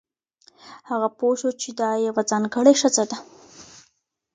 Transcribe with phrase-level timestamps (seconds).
[0.89, 3.17] هغه پوه شو چې دا یوه ځانګړې ښځه ده.